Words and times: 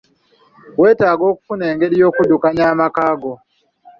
Weetaaga 0.79 1.23
okufuna 1.31 1.63
engeri 1.71 1.95
y'okuddukaanya 2.01 2.63
amaka 2.71 3.05
go. 3.21 3.33